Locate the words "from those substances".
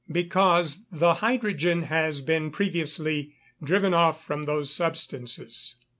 4.25-5.75